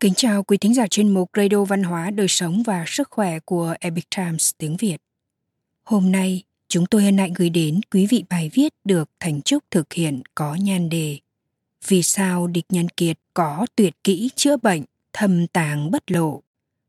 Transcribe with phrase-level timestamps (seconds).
[0.00, 3.38] Kính chào quý thính giả chuyên mục Radio Văn hóa, Đời sống và Sức khỏe
[3.38, 4.96] của Epic Times tiếng Việt.
[5.84, 9.64] Hôm nay, chúng tôi hân hạnh gửi đến quý vị bài viết được Thành Trúc
[9.70, 11.18] thực hiện có nhan đề
[11.88, 16.42] Vì sao địch nhân kiệt có tuyệt kỹ chữa bệnh, thâm tàng bất lộ.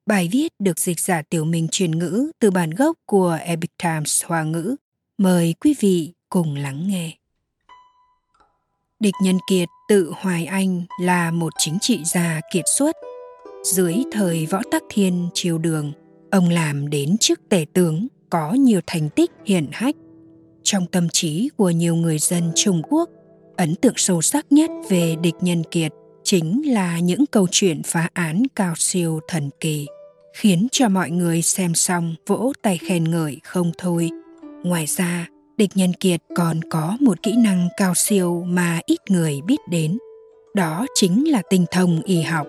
[0.05, 4.25] Bài viết được dịch giả tiểu minh truyền ngữ từ bản gốc của Epic Times
[4.25, 4.75] Hoa ngữ.
[5.17, 7.18] Mời quý vị cùng lắng nghe.
[9.03, 12.95] Địch Nhân Kiệt tự Hoài Anh là một chính trị gia kiệt xuất.
[13.63, 15.91] Dưới thời võ tắc thiên triều đường,
[16.31, 19.95] ông làm đến chức tể tướng có nhiều thành tích hiển hách.
[20.63, 23.09] Trong tâm trí của nhiều người dân Trung Quốc,
[23.57, 25.91] ấn tượng sâu sắc nhất về địch nhân kiệt
[26.23, 29.87] chính là những câu chuyện phá án cao siêu thần kỳ,
[30.33, 34.09] khiến cho mọi người xem xong vỗ tay khen ngợi không thôi.
[34.63, 35.27] Ngoài ra,
[35.59, 39.97] địch nhân kiệt còn có một kỹ năng cao siêu mà ít người biết đến.
[40.53, 42.47] Đó chính là tinh thông y học.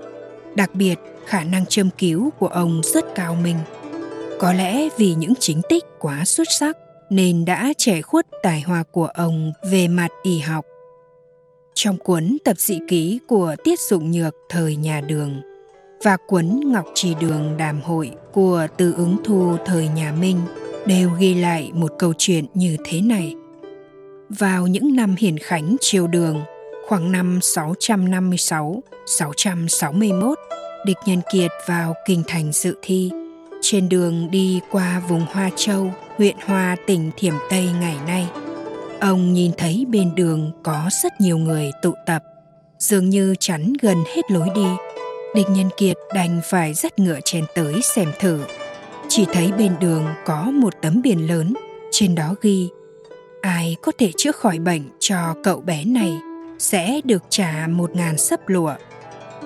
[0.55, 0.95] Đặc biệt,
[1.27, 3.57] khả năng châm cứu của ông rất cao minh.
[4.39, 6.77] Có lẽ vì những chính tích quá xuất sắc
[7.11, 10.65] nên đã trẻ khuất tài hoa của ông về mặt y học.
[11.75, 15.41] Trong cuốn tập dị ký của tiết dụng nhược thời nhà đường
[16.05, 20.41] và cuốn ngọc trì đường đàm hội của từ ứng thu thời nhà minh
[20.87, 23.35] đều ghi lại một câu chuyện như thế này.
[24.29, 26.41] Vào những năm hiển khánh triều đường,
[26.87, 30.35] khoảng năm 656-661,
[30.85, 33.11] địch nhân kiệt vào kinh thành dự thi.
[33.63, 38.27] Trên đường đi qua vùng Hoa Châu, huyện Hoa tỉnh Thiểm Tây ngày nay,
[39.01, 42.23] ông nhìn thấy bên đường có rất nhiều người tụ tập,
[42.79, 44.67] dường như chắn gần hết lối đi.
[45.35, 48.41] Địch nhân kiệt đành phải dắt ngựa chen tới xem thử
[49.13, 51.55] chỉ thấy bên đường có một tấm biển lớn,
[51.91, 52.69] trên đó ghi,
[53.41, 56.19] ai có thể chữa khỏi bệnh cho cậu bé này
[56.59, 58.75] sẽ được trả một ngàn sấp lụa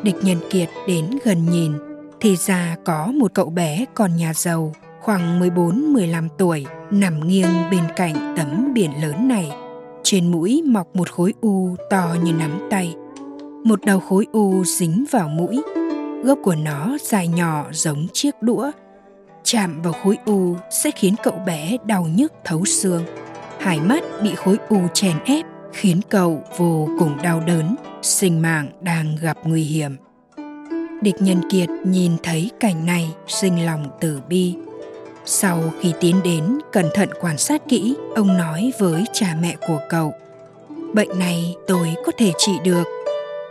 [0.03, 1.73] địch nhân kiệt đến gần nhìn,
[2.20, 7.83] thì ra có một cậu bé còn nhà giàu, khoảng 14-15 tuổi, nằm nghiêng bên
[7.96, 9.52] cạnh tấm biển lớn này.
[10.02, 12.95] Trên mũi mọc một khối u to như nắm tay.
[13.64, 15.63] Một đầu khối u dính vào mũi.
[16.25, 18.70] Gốc của nó dài nhỏ giống chiếc đũa
[19.55, 23.05] chạm vào khối u sẽ khiến cậu bé đau nhức thấu xương.
[23.61, 28.69] Hai mắt bị khối u chèn ép khiến cậu vô cùng đau đớn, sinh mạng
[28.81, 29.97] đang gặp nguy hiểm.
[31.03, 34.55] Địch Nhân Kiệt nhìn thấy cảnh này sinh lòng tử bi.
[35.25, 39.81] Sau khi tiến đến cẩn thận quan sát kỹ, ông nói với cha mẹ của
[39.89, 40.13] cậu.
[40.95, 42.85] Bệnh này tôi có thể trị được.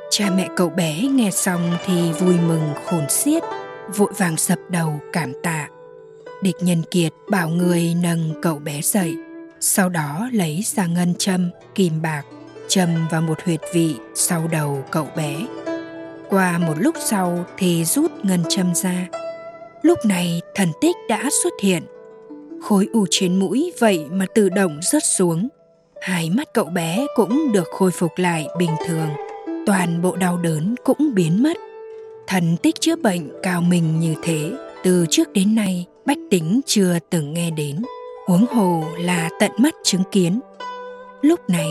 [0.09, 3.43] Cha mẹ cậu bé nghe xong thì vui mừng khôn xiết,
[3.95, 5.67] vội vàng sập đầu cảm tạ
[6.43, 9.15] địch nhân kiệt bảo người nâng cậu bé dậy,
[9.59, 12.23] sau đó lấy ra ngân châm kìm bạc,
[12.67, 15.45] châm vào một huyệt vị sau đầu cậu bé.
[16.29, 19.07] Qua một lúc sau thì rút ngân châm ra.
[19.81, 21.83] Lúc này thần tích đã xuất hiện.
[22.61, 25.49] Khối u trên mũi vậy mà tự động rớt xuống.
[26.01, 29.09] Hai mắt cậu bé cũng được khôi phục lại bình thường.
[29.65, 31.57] Toàn bộ đau đớn cũng biến mất.
[32.27, 34.51] Thần tích chữa bệnh cao mình như thế,
[34.83, 37.81] từ trước đến nay bách tính chưa từng nghe đến,
[38.27, 40.39] huống hồ là tận mắt chứng kiến.
[41.21, 41.69] Lúc này,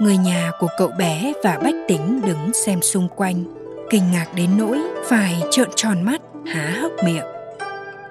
[0.00, 3.44] người nhà của cậu bé và bách tính đứng xem xung quanh,
[3.90, 7.24] kinh ngạc đến nỗi phải trợn tròn mắt, há hốc miệng.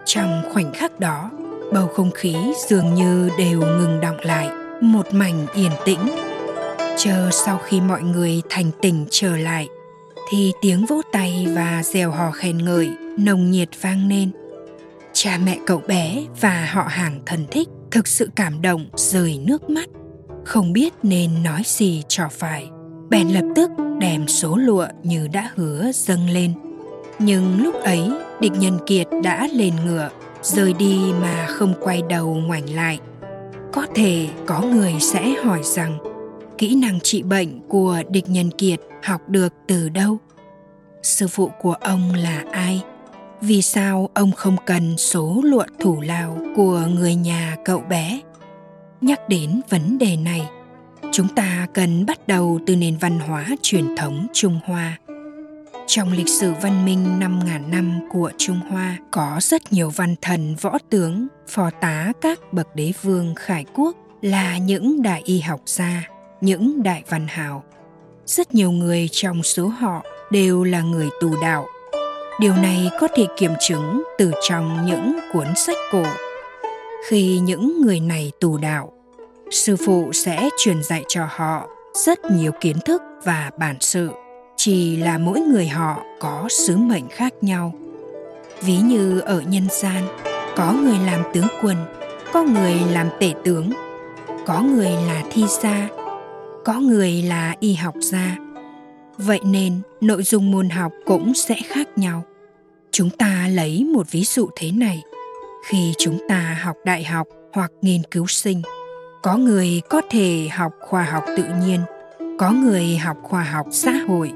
[0.06, 1.32] Trong khoảnh khắc đó,
[1.74, 2.36] bầu không khí
[2.68, 4.50] dường như đều ngừng đọng lại,
[4.82, 6.10] một mảnh yên tĩnh.
[6.98, 9.68] Chờ sau khi mọi người thành tỉnh trở lại,
[10.32, 14.32] thì tiếng vỗ tay và rèo hò khen ngợi, nồng nhiệt vang lên
[15.22, 19.70] cha mẹ cậu bé và họ hàng thân thích thực sự cảm động, rơi nước
[19.70, 19.90] mắt.
[20.46, 22.70] Không biết nên nói gì cho phải.
[23.10, 23.70] Bèn lập tức
[24.00, 26.54] đem số lụa như đã hứa dâng lên.
[27.20, 30.10] Nhưng lúc ấy, địch nhân kiệt đã lên ngựa,
[30.42, 33.00] rời đi mà không quay đầu ngoảnh lại.
[33.74, 35.98] Có thể có người sẽ hỏi rằng,
[36.58, 40.18] kỹ năng trị bệnh của địch nhân kiệt học được từ đâu?
[41.04, 42.84] Sư phụ của ông là ai?
[43.42, 48.22] Vì sao ông không cần số lụa thủ lao của người nhà cậu bé?
[49.02, 50.50] Nhắc đến vấn đề này
[51.12, 54.98] chúng ta cần bắt đầu từ nền văn hóa truyền thống trung hoa.
[55.88, 60.56] Trong lịch sử văn minh 5.000 năm của Trung Hoa có rất nhiều văn thần
[60.62, 65.62] võ tướng, phò tá các bậc đế vương khải quốc là những đại y học
[65.66, 66.10] gia,
[66.42, 67.64] những đại văn hào.
[68.26, 71.66] Rất nhiều người trong số họ đều là người tù đạo
[72.40, 76.04] điều này có thể kiểm chứng từ trong những cuốn sách cổ.
[77.08, 78.92] Khi những người này tù đạo,
[79.52, 81.68] sư phụ sẽ truyền dạy cho họ
[82.06, 84.10] rất nhiều kiến thức và bản sự,
[84.56, 87.74] chỉ là mỗi người họ có sứ mệnh khác nhau.
[88.62, 90.08] Ví như ở nhân gian,
[90.56, 91.78] có người làm tướng quân,
[92.34, 93.70] có người làm tể tướng,
[94.46, 95.88] có người là thi gia,
[96.66, 98.49] có người là y học gia
[99.22, 102.24] vậy nên, nội dung môn học cũng sẽ khác nhau.
[102.92, 105.04] Chúng ta lấy một ví dụ thế này.
[105.70, 108.62] Khi chúng ta học đại học hoặc nghiên cứu sinh,
[109.24, 111.80] có người có thể học khoa học tự nhiên,
[112.40, 114.32] có người học khoa học xã hội,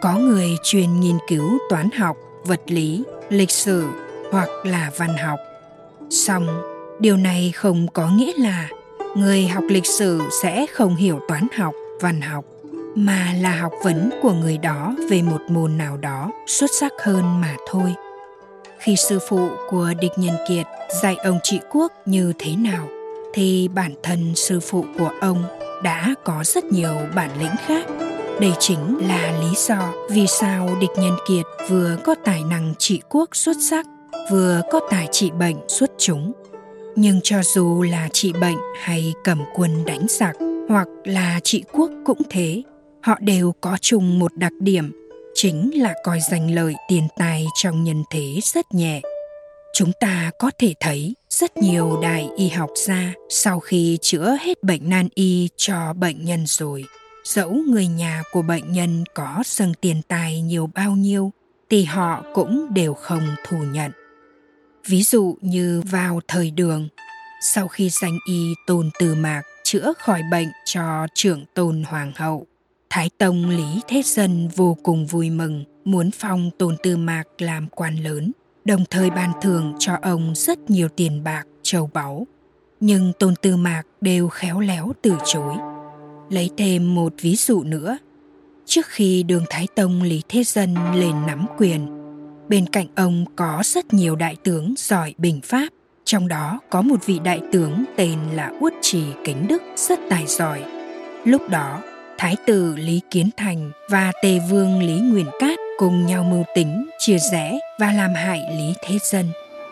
[0.00, 3.86] có người chuyên nghiên cứu toán học, vật lý, lịch sử
[4.32, 5.38] hoặc là văn học.
[6.10, 6.46] Song,
[7.00, 8.68] điều này không có nghĩa là
[9.16, 12.44] người học lịch sử sẽ không hiểu toán học, văn học
[12.94, 17.40] mà là học vấn của người đó về một môn nào đó xuất sắc hơn
[17.40, 17.94] mà thôi.
[18.78, 20.66] Khi sư phụ của địch nhân kiệt
[21.02, 22.88] dạy ông trị quốc như thế nào,
[23.34, 25.44] thì bản thân sư phụ của ông
[25.82, 27.86] đã có rất nhiều bản lĩnh khác.
[28.40, 33.00] Đây chính là lý do vì sao địch nhân kiệt vừa có tài năng trị
[33.08, 33.86] quốc xuất sắc,
[34.30, 36.32] vừa có tài trị bệnh xuất chúng.
[36.96, 40.36] Nhưng cho dù là trị bệnh hay cầm quân đánh giặc,
[40.68, 42.62] hoặc là trị quốc cũng thế
[43.04, 44.92] họ đều có chung một đặc điểm,
[45.34, 49.00] chính là coi danh lợi tiền tài trong nhân thế rất nhẹ.
[49.74, 54.62] Chúng ta có thể thấy rất nhiều đại y học gia sau khi chữa hết
[54.62, 56.84] bệnh nan y cho bệnh nhân rồi,
[57.24, 61.32] dẫu người nhà của bệnh nhân có dâng tiền tài nhiều bao nhiêu
[61.70, 63.92] thì họ cũng đều không thù nhận.
[64.86, 66.88] Ví dụ như vào thời đường,
[67.42, 72.46] sau khi danh y tôn từ mạc chữa khỏi bệnh cho trưởng tôn hoàng hậu
[72.94, 77.68] thái tông lý thế dân vô cùng vui mừng, muốn phong tôn tư mạc làm
[77.70, 78.32] quan lớn,
[78.64, 82.26] đồng thời ban thưởng cho ông rất nhiều tiền bạc, châu báu.
[82.80, 85.54] Nhưng tôn tư mạc đều khéo léo từ chối.
[86.30, 87.98] Lấy thêm một ví dụ nữa.
[88.66, 91.86] Trước khi đường thái tông lý thế dân lên nắm quyền,
[92.48, 95.68] bên cạnh ông có rất nhiều đại tướng giỏi bình pháp,
[96.04, 100.24] trong đó có một vị đại tướng tên là uất trì kính đức rất tài
[100.26, 100.64] giỏi.
[101.24, 101.82] Lúc đó
[102.18, 106.90] thái tử lý kiến thành và tề vương lý nguyên cát cùng nhau mưu tính,
[106.98, 109.26] chia rẽ và làm hại lý thế dân.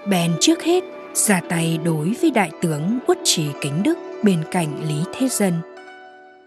[0.07, 0.85] Bèn trước hết,
[1.15, 5.53] ra tay đối với đại tướng uất trì kính đức bên cạnh lý thế dân.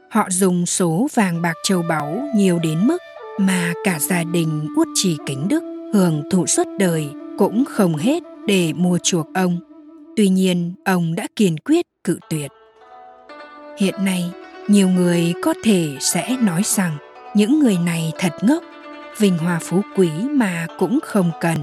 [0.10, 2.98] Họ dùng số vàng bạc châu báu nhiều đến mức
[3.40, 5.64] mà cả gia đình uất trì kính đức
[5.94, 9.60] hưởng thụ suốt đời cũng không hết để mua chuộc ông.
[10.16, 12.52] Tuy nhiên, ông đã kiên quyết cự tuyệt.
[13.80, 14.24] Hiện nay
[14.68, 16.98] nhiều người có thể sẽ nói rằng
[17.34, 18.64] những người này thật ngốc.
[19.18, 21.58] Vinh hoa phú quý mà cũng không cần,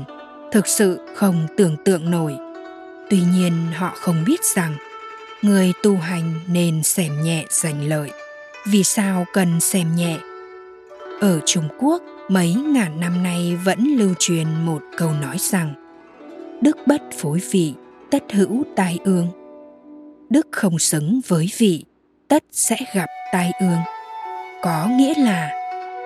[0.52, 2.36] thực sự không tưởng tượng nổi.
[3.10, 4.76] Tuy nhiên họ không biết rằng
[5.42, 8.10] người tu hành nên xem nhẹ giành lợi.
[8.66, 10.18] Vì sao cần xem nhẹ?
[11.20, 15.74] Ở trung quốc, mấy ngàn năm nay vẫn lưu truyền một câu nói rằng,
[16.60, 17.74] đức bất phối vị,
[18.10, 19.28] tất hữu tai ương.
[20.30, 21.84] Đức không xứng với vị
[22.32, 23.78] tất sẽ gặp tai ương.
[24.62, 25.50] Có nghĩa là,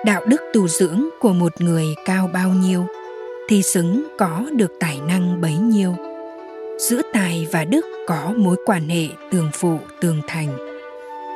[0.05, 2.85] đạo đức tu dưỡng của một người cao bao nhiêu,
[3.49, 5.95] thì xứng có được tài năng bấy nhiêu.
[6.79, 10.57] Giữa tài và đức có mối quan hệ tương phụ, tương thành.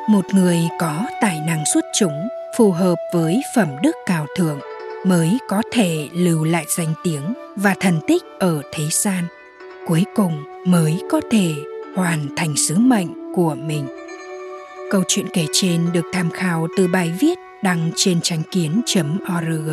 [0.10, 2.28] Một người có tài năng xuất chúng,
[2.58, 4.60] phù hợp với phẩm đức cao thượng,
[5.06, 9.24] mới có thể lưu lại danh tiếng và thần tích ở thế gian.
[9.88, 11.54] Cuối cùng mới có thể
[11.96, 14.01] hoàn thành sứ mệnh của mình
[14.92, 19.70] câu chuyện kể trên được tham khảo từ bài viết đăng trên tránh kiến.org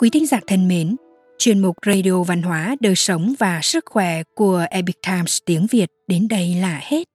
[0.00, 0.96] quý thính giả thân mến
[1.38, 5.90] chuyên mục radio văn hóa đời sống và sức khỏe của epic times tiếng việt
[6.06, 7.08] đến đây là hết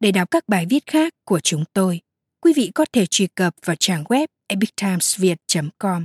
[0.00, 2.00] để đọc các bài viết khác của chúng tôi
[2.40, 6.04] quý vị có thể truy cập vào trang web epictimesviet.com.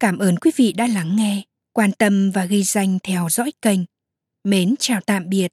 [0.00, 3.80] Cảm ơn quý vị đã lắng nghe, quan tâm và ghi danh theo dõi kênh.
[4.44, 5.52] Mến chào tạm biệt